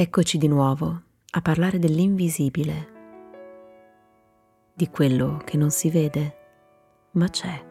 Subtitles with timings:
[0.00, 2.88] Eccoci di nuovo a parlare dell'invisibile,
[4.72, 6.36] di quello che non si vede,
[7.14, 7.66] ma c'è.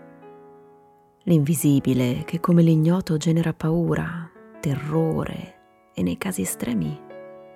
[1.24, 4.30] L'invisibile che come l'ignoto genera paura,
[4.60, 7.00] terrore e nei casi estremi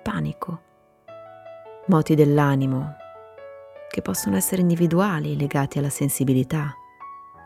[0.02, 0.62] panico.
[1.88, 2.96] Moti dell'animo
[3.90, 6.74] che possono essere individuali legati alla sensibilità,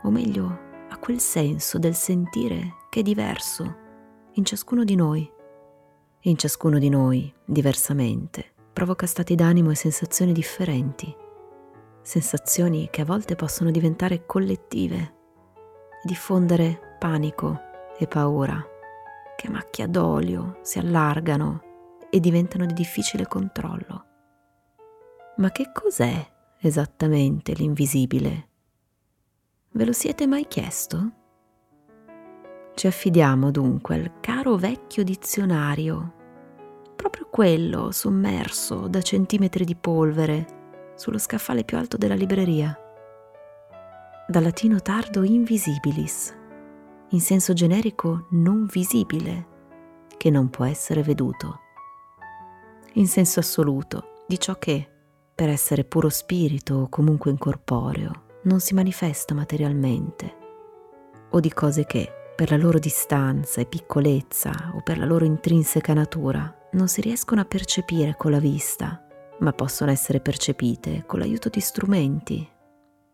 [0.03, 3.75] o meglio a quel senso del sentire che è diverso
[4.35, 5.35] in ciascuno di noi
[6.21, 11.15] in ciascuno di noi, diversamente, provoca stati d'animo e sensazioni differenti,
[12.01, 15.15] sensazioni che a volte possono diventare collettive
[16.03, 17.59] diffondere panico
[17.97, 18.63] e paura,
[19.35, 21.61] che macchia d'olio si allargano
[22.09, 24.05] e diventano di difficile controllo.
[25.37, 26.25] Ma che cos'è
[26.59, 28.49] esattamente l'invisibile?
[29.71, 31.11] Ve lo siete mai chiesto?
[32.77, 36.13] Ci affidiamo dunque al caro vecchio dizionario,
[36.95, 42.77] proprio quello sommerso da centimetri di polvere sullo scaffale più alto della libreria.
[44.27, 46.37] Dal latino tardo invisibilis,
[47.09, 49.47] in senso generico non visibile,
[50.15, 51.61] che non può essere veduto.
[52.93, 54.87] In senso assoluto di ciò che,
[55.33, 60.35] per essere puro spirito o comunque incorporeo, non si manifesta materialmente,
[61.31, 65.95] o di cose che, per la loro distanza e piccolezza o per la loro intrinseca
[65.95, 69.03] natura, non si riescono a percepire con la vista,
[69.39, 72.47] ma possono essere percepite con l'aiuto di strumenti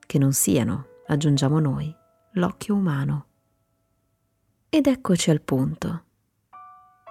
[0.05, 1.95] che non siano, aggiungiamo noi,
[2.33, 3.27] l'occhio umano.
[4.67, 6.03] Ed eccoci al punto.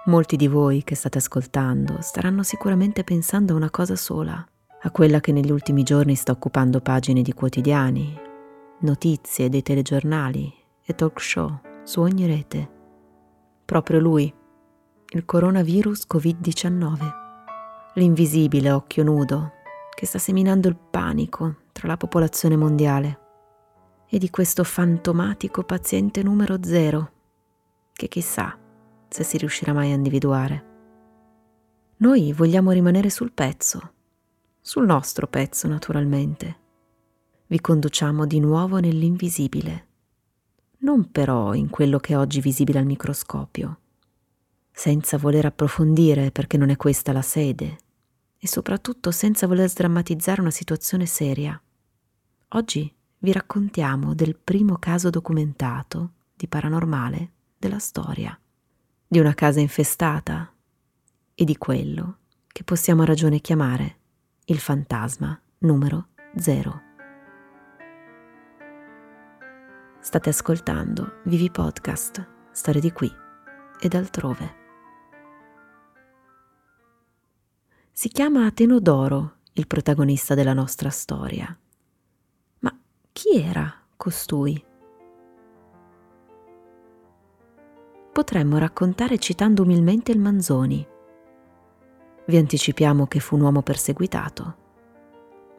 [0.05, 4.47] Molti di voi che state ascoltando staranno sicuramente pensando a una cosa sola,
[4.81, 8.15] a quella che negli ultimi giorni sta occupando pagine di quotidiani,
[8.81, 10.53] notizie dei telegiornali
[10.85, 12.69] e talk show su ogni rete.
[13.65, 14.33] Proprio lui,
[15.09, 17.13] il coronavirus Covid-19,
[17.95, 19.51] l'invisibile occhio nudo
[19.93, 23.19] che sta seminando il panico tra la popolazione mondiale
[24.07, 27.11] e di questo fantomatico paziente numero zero
[27.93, 28.57] che chissà
[29.07, 30.71] se si riuscirà mai a individuare.
[31.97, 33.93] Noi vogliamo rimanere sul pezzo,
[34.59, 36.59] sul nostro pezzo naturalmente.
[37.47, 39.87] Vi conduciamo di nuovo nell'invisibile
[40.83, 43.79] non però in quello che è oggi visibile al microscopio,
[44.71, 47.77] senza voler approfondire perché non è questa la sede
[48.37, 51.59] e soprattutto senza voler sdrammatizzare una situazione seria.
[52.49, 58.37] Oggi vi raccontiamo del primo caso documentato di paranormale della storia,
[59.07, 60.51] di una casa infestata
[61.33, 62.17] e di quello
[62.47, 63.97] che possiamo a ragione chiamare
[64.45, 66.92] il fantasma numero zero.
[70.03, 73.09] State ascoltando Vivi Podcast, storie di qui
[73.79, 74.55] ed altrove.
[77.89, 81.57] Si chiama Tenodoro il protagonista della nostra storia.
[82.59, 82.77] Ma
[83.13, 84.61] chi era costui?
[88.11, 90.85] Potremmo raccontare citando umilmente il Manzoni.
[92.25, 94.57] Vi anticipiamo che fu un uomo perseguitato.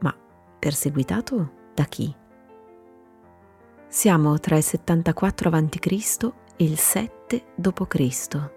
[0.01, 0.15] Ma
[0.59, 2.15] perseguitato da chi?
[3.95, 6.33] Siamo tra il 74 a.C.
[6.57, 8.51] e il 7 d.C.,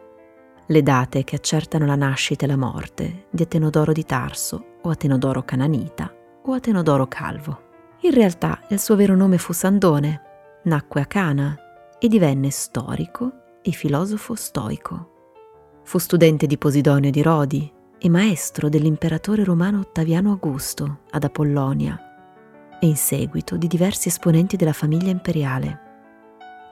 [0.65, 5.43] le date che accertano la nascita e la morte di Atenodoro di Tarso o Atenodoro
[5.43, 6.11] Cananita
[6.43, 7.61] o Atenodoro Calvo.
[8.01, 10.21] In realtà il suo vero nome fu Sandone,
[10.63, 11.55] nacque a Cana
[11.99, 15.11] e divenne storico e filosofo stoico.
[15.83, 22.06] Fu studente di Posidonio di Rodi e maestro dell'imperatore romano Ottaviano Augusto ad Apollonia
[22.79, 25.85] e in seguito di diversi esponenti della famiglia imperiale.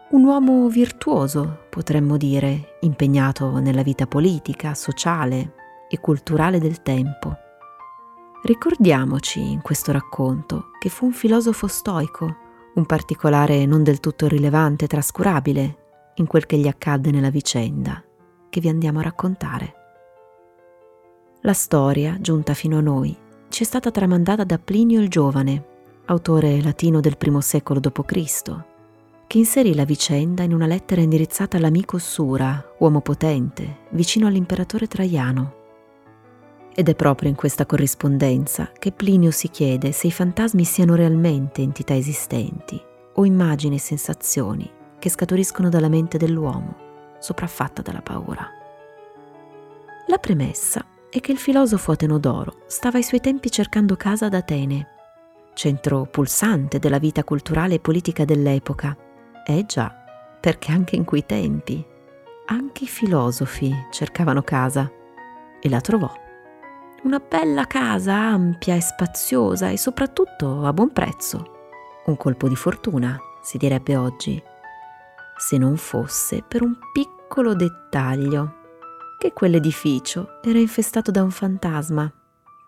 [0.09, 5.53] Un uomo virtuoso, potremmo dire, impegnato nella vita politica, sociale
[5.89, 7.35] e culturale del tempo.
[8.43, 12.35] Ricordiamoci in questo racconto che fu un filosofo stoico,
[12.75, 15.77] un particolare non del tutto rilevante e trascurabile
[16.15, 18.03] in quel che gli accadde nella vicenda
[18.55, 19.73] che vi andiamo a raccontare.
[21.41, 23.13] La storia, giunta fino a noi,
[23.49, 25.74] ci è stata tramandata da Plinio il Giovane,
[26.05, 28.63] autore latino del I secolo d.C.,
[29.27, 35.63] che inserì la vicenda in una lettera indirizzata all'amico Sura, uomo potente, vicino all'imperatore Traiano.
[36.75, 41.61] Ed è proprio in questa corrispondenza che Plinio si chiede se i fantasmi siano realmente
[41.61, 42.79] entità esistenti
[43.13, 44.69] o immagini e sensazioni
[44.99, 46.75] che scaturiscono dalla mente dell'uomo,
[47.19, 48.47] sopraffatta dalla paura.
[50.07, 54.89] La premessa è che il filosofo Atenodoro stava ai suoi tempi cercando casa ad Atene
[55.55, 58.95] centro pulsante della vita culturale e politica dell'epoca.
[59.43, 59.91] Eh già,
[60.39, 61.83] perché anche in quei tempi,
[62.47, 64.91] anche i filosofi cercavano casa
[65.59, 66.11] e la trovò.
[67.03, 71.53] Una bella casa ampia e spaziosa e soprattutto a buon prezzo.
[72.05, 74.41] Un colpo di fortuna, si direbbe oggi,
[75.37, 78.63] se non fosse per un piccolo dettaglio,
[79.17, 82.11] che quell'edificio era infestato da un fantasma,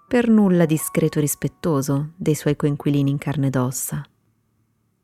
[0.08, 4.02] per nulla discreto e rispettoso dei suoi coinquilini in carne ed ossa.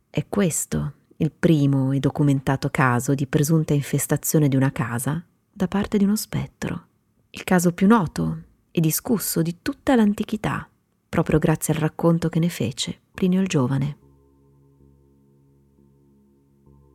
[0.09, 5.21] È questo il primo e documentato caso di presunta infestazione di una casa
[5.51, 6.87] da parte di uno spettro.
[7.31, 10.69] Il caso più noto e discusso di tutta l'antichità,
[11.09, 13.97] proprio grazie al racconto che ne fece Plinio il Giovane.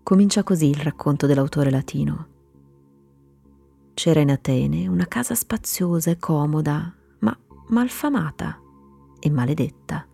[0.03, 2.29] Comincia così il racconto dell'autore latino.
[3.93, 6.95] C'era in Atene una casa spaziosa e comoda,
[7.69, 8.61] malfamata
[9.19, 10.07] e maledetta.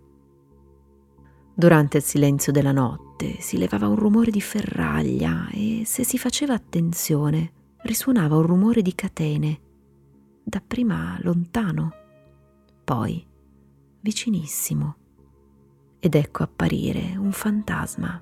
[1.57, 6.55] Durante il silenzio della notte si levava un rumore di ferraglia e se si faceva
[6.55, 7.53] attenzione
[7.85, 9.61] risuonava un rumore di catene,
[10.43, 11.93] dapprima lontano,
[12.83, 13.25] poi
[14.01, 14.97] vicinissimo.
[16.01, 18.21] Ed ecco apparire un fantasma,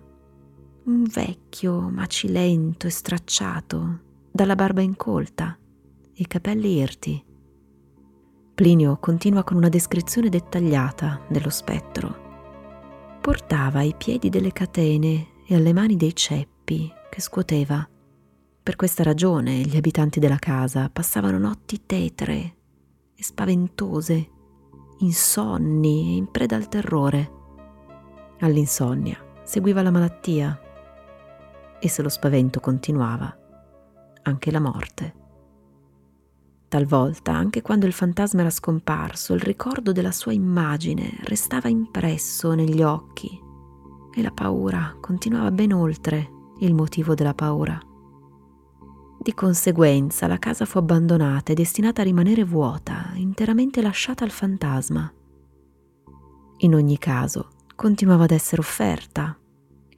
[0.84, 4.00] un vecchio macilento e stracciato,
[4.30, 5.56] dalla barba incolta
[6.14, 7.24] i capelli irti.
[8.54, 13.18] Plinio continua con una descrizione dettagliata dello spettro.
[13.20, 17.86] Portava ai piedi delle catene e alle mani dei ceppi che scuoteva
[18.62, 22.56] per questa ragione gli abitanti della casa passavano notti tetre
[23.12, 24.30] e spaventose,
[24.98, 27.30] insonni e in preda al terrore.
[28.38, 30.60] All'insonnia seguiva la malattia
[31.80, 33.36] e se lo spavento continuava,
[34.22, 35.21] anche la morte.
[36.72, 42.80] Talvolta, anche quando il fantasma era scomparso, il ricordo della sua immagine restava impresso negli
[42.80, 43.38] occhi
[44.10, 46.30] e la paura continuava ben oltre
[46.60, 47.78] il motivo della paura.
[49.20, 55.12] Di conseguenza la casa fu abbandonata e destinata a rimanere vuota, interamente lasciata al fantasma.
[56.60, 59.38] In ogni caso, continuava ad essere offerta,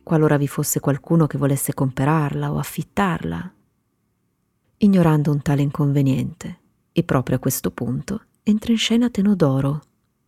[0.02, 3.54] qualora vi fosse qualcuno che volesse comperarla o affittarla.
[4.78, 6.62] Ignorando un tale inconveniente,
[6.96, 9.82] e proprio a questo punto entra in scena Tenodoro,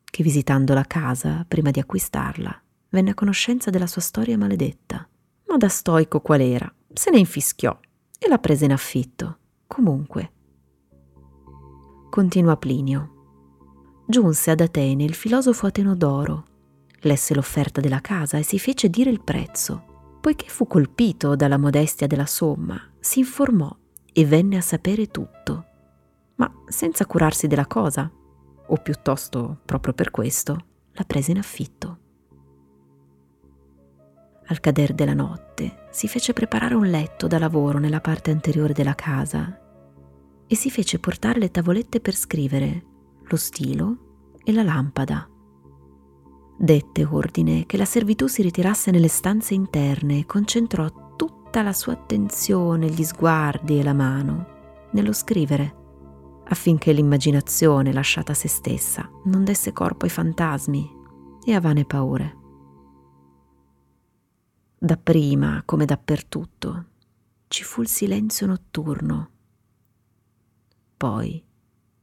[0.05, 5.09] che visitando la casa prima di acquistarla, venne a conoscenza della sua storia maledetta.
[5.47, 7.79] Ma da stoico qual era, se ne infischiò
[8.19, 9.39] e la prese in affitto.
[9.69, 10.33] Comunque.
[12.11, 13.13] Continua Plinio.
[14.09, 16.45] Giunse ad Atene il filosofo Atenodoro,
[17.03, 20.19] lesse l'offerta della casa e si fece dire il prezzo.
[20.21, 23.73] Poiché fu colpito dalla modestia della somma, si informò
[24.13, 25.67] e venne a sapere tutto,
[26.37, 28.11] ma senza curarsi della cosa,
[28.69, 30.56] o piuttosto proprio per questo,
[30.93, 31.99] la prese in affitto.
[34.49, 38.94] Al cader della notte si fece preparare un letto da lavoro nella parte anteriore della
[38.94, 39.61] casa
[40.47, 42.85] e si fece portare le tavolette per scrivere,
[43.25, 45.29] lo stilo e la lampada.
[46.59, 51.94] Dette ordine che la servitù si ritirasse nelle stanze interne e concentrò tutta la sua
[51.94, 54.55] attenzione, gli sguardi e la mano
[54.93, 55.86] nello scrivere,
[56.48, 60.90] affinché l'immaginazione lasciata a se stessa non desse corpo ai fantasmi
[61.44, 62.44] e a vane paure
[64.78, 66.84] dapprima come dappertutto,
[67.48, 69.31] ci fu il silenzio notturno.
[70.96, 71.43] Poi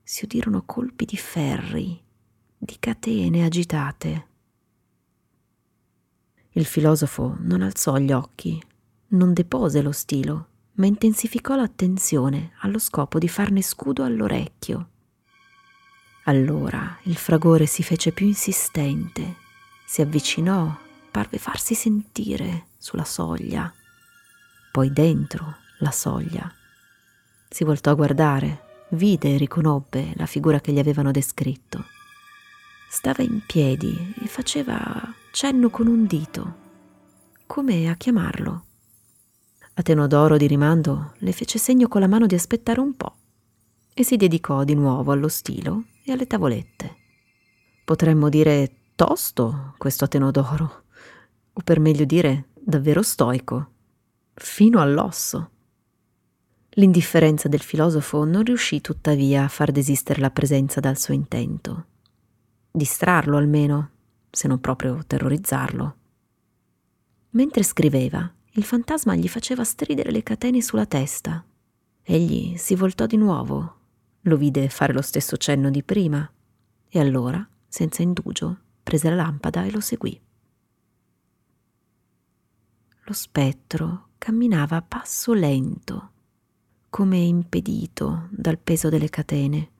[0.01, 2.01] si udirono colpi di ferri,
[2.57, 4.27] di catene agitate.
[6.51, 8.61] Il filosofo non alzò gli occhi,
[9.09, 14.89] non depose lo stilo, ma intensificò l'attenzione allo scopo di farne scudo all'orecchio.
[16.25, 19.35] Allora il fragore si fece più insistente,
[19.85, 20.75] si avvicinò
[21.11, 23.71] parve farsi sentire sulla soglia,
[24.71, 26.51] poi dentro la soglia.
[27.49, 31.85] Si voltò a guardare, vide e riconobbe la figura che gli avevano descritto.
[32.89, 36.55] Stava in piedi e faceva cenno con un dito,
[37.45, 38.65] come a chiamarlo.
[39.75, 43.15] Atenodoro di rimando le fece segno con la mano di aspettare un po'
[43.91, 46.95] e si dedicò di nuovo allo stilo e alle tavolette.
[47.83, 50.83] Potremmo dire tosto questo Atenodoro
[51.53, 53.71] o per meglio dire davvero stoico,
[54.35, 55.49] fino all'osso.
[56.75, 61.85] L'indifferenza del filosofo non riuscì tuttavia a far desistere la presenza dal suo intento,
[62.71, 63.89] distrarlo almeno,
[64.29, 65.95] se non proprio terrorizzarlo.
[67.31, 71.43] Mentre scriveva, il fantasma gli faceva stridere le catene sulla testa.
[72.03, 73.77] Egli si voltò di nuovo,
[74.21, 76.31] lo vide fare lo stesso cenno di prima,
[76.87, 80.19] e allora, senza indugio, prese la lampada e lo seguì.
[83.05, 86.11] Lo spettro camminava a passo lento,
[86.89, 89.71] come impedito dal peso delle catene.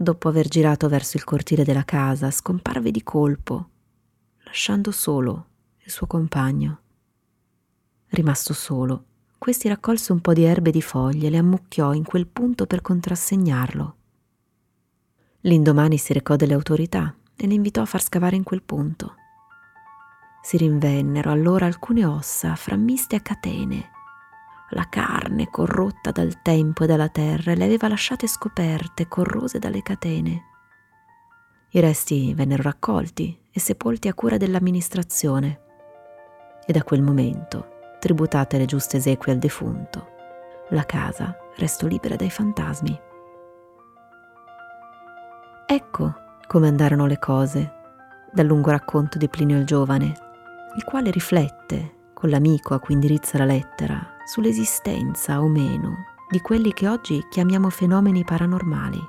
[0.00, 3.70] dopo aver girato verso il cortile della casa, scomparve di colpo,
[4.44, 5.46] lasciando solo
[5.78, 6.80] il suo compagno.
[8.10, 9.04] Rimasto solo,
[9.38, 12.66] questi raccolse un po' di erbe e di foglie e le ammucchiò in quel punto
[12.66, 13.96] per contrassegnarlo.
[15.42, 19.14] L'indomani si recò delle autorità e le invitò a far scavare in quel punto.
[20.42, 23.90] Si rinvennero allora alcune ossa frammiste a catene.
[24.70, 30.44] La carne corrotta dal tempo e dalla terra le aveva lasciate scoperte, corrose dalle catene.
[31.70, 35.60] I resti vennero raccolti e sepolti a cura dell'amministrazione.
[36.66, 40.06] E da quel momento, tributate le giuste esequie al defunto,
[40.70, 43.00] la casa restò libera dai fantasmi.
[45.66, 46.14] Ecco
[46.46, 47.72] come andarono le cose
[48.32, 50.14] dal lungo racconto di Plinio il Giovane,
[50.76, 56.72] il quale riflette, con l'amico a cui indirizza la lettera, sull'esistenza o meno di quelli
[56.72, 59.00] che oggi chiamiamo fenomeni paranormali.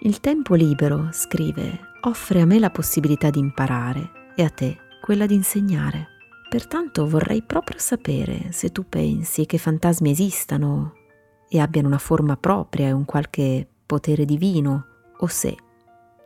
[0.00, 5.26] Il tempo libero, scrive, offre a me la possibilità di imparare e a te quella
[5.26, 6.11] di insegnare.
[6.52, 10.92] Pertanto vorrei proprio sapere se tu pensi che fantasmi esistano
[11.48, 15.56] e abbiano una forma propria e un qualche potere divino o se,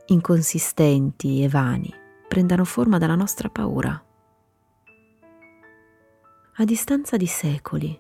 [0.06, 1.95] inconsistenti e vani,
[2.26, 4.04] prendano forma dalla nostra paura.
[6.56, 7.97] A distanza di secoli,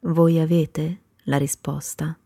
[0.00, 2.18] voi avete la risposta?